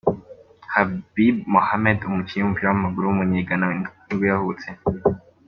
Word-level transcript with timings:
Habib 0.73 1.35
Mohamed, 1.53 1.99
umukinnyi 2.09 2.43
w’umupira 2.43 2.67
w’amaguru 2.69 3.03
w’umunye-Ghana 3.07 3.67
nibwo 4.07 4.25
yavutse. 4.31 4.67